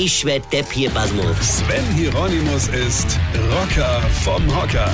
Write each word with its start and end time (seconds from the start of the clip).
Ich 0.00 0.24
werd 0.24 0.52
Depp 0.52 0.70
hier, 0.70 0.90
Basmus. 0.90 1.58
Sven 1.58 1.84
Hieronymus 1.96 2.68
ist 2.68 3.18
Rocker 3.50 4.00
vom 4.22 4.46
Hocker. 4.56 4.88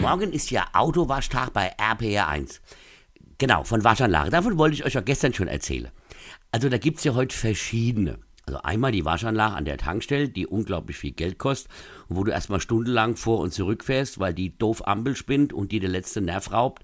Morgen 0.00 0.32
ist 0.32 0.50
ja 0.50 0.66
Autowaschtag 0.72 1.52
bei 1.52 1.70
RPR 1.78 2.26
1. 2.26 2.60
Genau, 3.38 3.62
von 3.62 3.84
Waschanlage. 3.84 4.30
Davon 4.30 4.58
wollte 4.58 4.74
ich 4.74 4.84
euch 4.84 4.94
ja 4.94 5.02
gestern 5.02 5.34
schon 5.34 5.46
erzählen. 5.46 5.92
Also 6.50 6.68
da 6.68 6.78
gibt's 6.78 7.04
ja 7.04 7.14
heute 7.14 7.36
verschiedene. 7.36 8.18
Also 8.44 8.60
einmal 8.62 8.90
die 8.90 9.04
Waschanlage 9.04 9.54
an 9.54 9.66
der 9.66 9.78
Tankstelle, 9.78 10.28
die 10.28 10.48
unglaublich 10.48 10.96
viel 10.96 11.12
Geld 11.12 11.38
kostet 11.38 11.70
und 12.08 12.16
wo 12.16 12.24
du 12.24 12.32
erstmal 12.32 12.60
stundenlang 12.60 13.14
vor 13.14 13.38
und 13.38 13.52
zurück 13.52 13.84
fährst, 13.84 14.18
weil 14.18 14.34
die 14.34 14.58
doof 14.58 14.84
Ampel 14.84 15.14
spinnt 15.14 15.52
und 15.52 15.70
die 15.70 15.78
der 15.78 15.90
letzte 15.90 16.20
Nerv 16.20 16.50
raubt, 16.50 16.82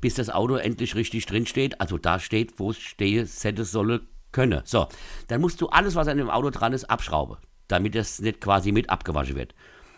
bis 0.00 0.14
das 0.14 0.30
Auto 0.30 0.54
endlich 0.54 0.94
richtig 0.94 1.26
drin 1.26 1.46
steht. 1.46 1.80
Also 1.80 1.98
da 1.98 2.20
steht, 2.20 2.60
wo 2.60 2.70
es 2.70 2.78
stehe, 2.78 3.26
hätte, 3.26 3.64
solle, 3.64 4.02
könne. 4.32 4.62
So, 4.64 4.88
dann 5.28 5.40
musst 5.40 5.60
du 5.60 5.68
alles, 5.68 5.94
was 5.94 6.08
an 6.08 6.18
dem 6.18 6.30
Auto 6.30 6.50
dran 6.50 6.72
ist, 6.72 6.90
abschrauben, 6.90 7.36
damit 7.68 7.94
das 7.94 8.20
nicht 8.20 8.40
quasi 8.40 8.72
mit 8.72 8.90
abgewaschen 8.90 9.36
wird. 9.36 9.54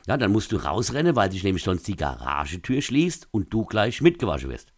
Ja, 0.06 0.16
dann 0.16 0.32
musst 0.32 0.52
du 0.52 0.56
rausrennen, 0.56 1.16
weil 1.16 1.32
sich 1.32 1.44
nämlich 1.44 1.64
sonst 1.64 1.88
die 1.88 1.96
Garagetür 1.96 2.82
schließt 2.82 3.28
und 3.30 3.52
du 3.52 3.64
gleich 3.64 4.02
mitgewaschen 4.02 4.50
wirst. 4.50 4.72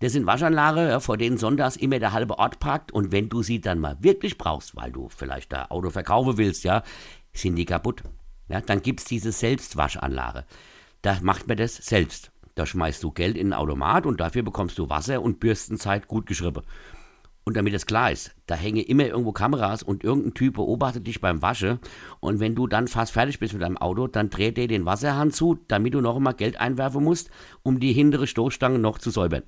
Das 0.00 0.12
sind 0.12 0.26
Waschanlagen, 0.26 0.88
ja, 0.88 1.00
vor 1.00 1.16
denen 1.16 1.38
sonntags 1.38 1.76
immer 1.76 1.98
der 1.98 2.12
halbe 2.12 2.38
Ort 2.38 2.58
parkt 2.58 2.92
und 2.92 3.12
wenn 3.12 3.28
du 3.28 3.42
sie 3.42 3.60
dann 3.60 3.78
mal 3.78 3.96
wirklich 4.00 4.36
brauchst, 4.36 4.76
weil 4.76 4.92
du 4.92 5.08
vielleicht 5.08 5.52
dein 5.52 5.70
Auto 5.70 5.90
verkaufen 5.90 6.36
willst, 6.36 6.64
ja, 6.64 6.82
sind 7.32 7.56
die 7.56 7.64
kaputt. 7.64 8.02
Ja, 8.48 8.60
dann 8.60 8.82
gibt's 8.82 9.04
diese 9.04 9.32
Selbstwaschanlage. 9.32 10.44
Da 11.02 11.18
macht 11.22 11.48
man 11.48 11.56
das 11.56 11.76
selbst. 11.76 12.30
Da 12.54 12.64
schmeißt 12.64 13.02
du 13.02 13.10
Geld 13.10 13.36
in 13.36 13.48
den 13.48 13.52
Automat 13.52 14.06
und 14.06 14.20
dafür 14.20 14.42
bekommst 14.42 14.78
du 14.78 14.88
Wasser 14.88 15.20
und 15.20 15.40
Bürstenzeit 15.40 16.08
gut 16.08 16.26
geschrieben. 16.26 16.62
Und 17.48 17.56
damit 17.56 17.74
es 17.74 17.86
klar 17.86 18.10
ist, 18.10 18.34
da 18.46 18.56
hängen 18.56 18.82
immer 18.82 19.06
irgendwo 19.06 19.30
Kameras 19.30 19.84
und 19.84 20.02
irgendein 20.02 20.34
Typ 20.34 20.54
beobachtet 20.54 21.06
dich 21.06 21.20
beim 21.20 21.42
Wasche. 21.42 21.78
Und 22.18 22.40
wenn 22.40 22.56
du 22.56 22.66
dann 22.66 22.88
fast 22.88 23.12
fertig 23.12 23.38
bist 23.38 23.52
mit 23.52 23.62
deinem 23.62 23.76
Auto, 23.76 24.08
dann 24.08 24.30
dreht 24.30 24.58
er 24.58 24.66
den 24.66 24.84
Wasserhahn 24.84 25.30
zu, 25.30 25.56
damit 25.68 25.94
du 25.94 26.00
noch 26.00 26.16
einmal 26.16 26.34
Geld 26.34 26.58
einwerfen 26.58 27.04
musst, 27.04 27.30
um 27.62 27.78
die 27.78 27.92
hintere 27.92 28.26
Stoßstange 28.26 28.80
noch 28.80 28.98
zu 28.98 29.10
säubern. 29.10 29.44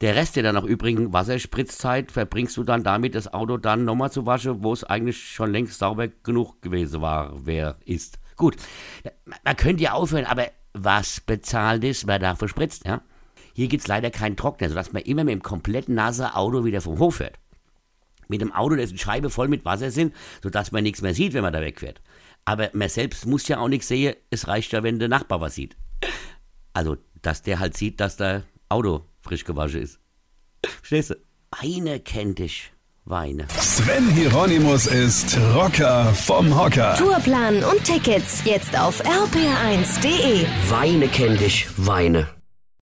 Der 0.00 0.16
Rest 0.16 0.36
der 0.36 0.42
dann 0.42 0.54
noch 0.54 0.64
übrigen 0.64 1.12
Wasserspritzzeit 1.12 2.10
verbringst 2.10 2.56
du 2.56 2.64
dann 2.64 2.82
damit, 2.82 3.14
das 3.14 3.30
Auto 3.32 3.58
dann 3.58 3.84
nochmal 3.84 4.10
zu 4.10 4.24
waschen, 4.24 4.64
wo 4.64 4.72
es 4.72 4.82
eigentlich 4.82 5.22
schon 5.22 5.52
längst 5.52 5.78
sauber 5.78 6.08
genug 6.08 6.62
gewesen 6.62 7.02
war, 7.02 7.34
wer 7.44 7.76
ist. 7.84 8.20
Gut, 8.36 8.56
man 9.44 9.56
könnte 9.56 9.82
ja 9.82 9.92
aufhören, 9.92 10.24
aber 10.24 10.46
was 10.72 11.20
bezahlt 11.20 11.84
ist, 11.84 12.06
wer 12.06 12.18
dafür 12.18 12.48
spritzt, 12.48 12.86
ja? 12.86 13.02
Hier 13.54 13.68
gibt's 13.68 13.86
leider 13.86 14.10
keinen 14.10 14.36
Trockner, 14.36 14.68
sodass 14.68 14.92
man 14.92 15.02
immer 15.02 15.24
mit 15.24 15.32
dem 15.32 15.42
kompletten 15.42 15.94
nassen 15.94 16.26
Auto 16.26 16.64
wieder 16.64 16.80
vom 16.80 16.98
Hof 16.98 17.16
fährt. 17.16 17.38
Mit 18.28 18.40
dem 18.40 18.52
Auto, 18.52 18.76
dessen 18.76 18.98
Scheibe 18.98 19.30
voll 19.30 19.48
mit 19.48 19.64
Wasser 19.64 19.90
sind, 19.90 20.14
sodass 20.42 20.72
man 20.72 20.82
nichts 20.82 21.02
mehr 21.02 21.14
sieht, 21.14 21.34
wenn 21.34 21.42
man 21.42 21.52
da 21.52 21.60
wegfährt. 21.60 22.00
Aber 22.44 22.70
man 22.72 22.88
selbst 22.88 23.26
muss 23.26 23.46
ja 23.48 23.58
auch 23.58 23.68
nichts 23.68 23.88
sehen, 23.88 24.14
es 24.30 24.48
reicht 24.48 24.72
ja, 24.72 24.82
wenn 24.82 24.98
der 24.98 25.08
Nachbar 25.08 25.40
was 25.40 25.54
sieht. 25.54 25.76
Also, 26.72 26.96
dass 27.20 27.42
der 27.42 27.58
halt 27.58 27.76
sieht, 27.76 28.00
dass 28.00 28.16
der 28.16 28.44
Auto 28.68 29.04
frisch 29.20 29.44
gewaschen 29.44 29.82
ist. 29.82 30.00
Verstehst 30.64 31.10
du? 31.10 31.14
Weine 31.60 32.00
kennt 32.00 32.38
dich. 32.38 32.72
Weine. 33.04 33.46
Sven 33.58 34.08
Hieronymus 34.10 34.86
ist 34.86 35.36
Rocker 35.54 36.14
vom 36.14 36.56
Hocker. 36.56 36.94
Tourplan 36.96 37.62
und 37.64 37.82
Tickets 37.84 38.44
jetzt 38.44 38.78
auf 38.78 39.04
rpr1.de. 39.04 40.46
Weine 40.70 41.08
kenn 41.08 41.36
dich, 41.36 41.66
Weine. 41.76 42.28